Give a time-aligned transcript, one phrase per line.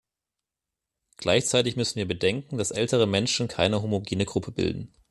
[1.17, 4.91] Gleichzeitig müssen wir bedenken, dass ältere Menschen keine homogene Gruppe bilden.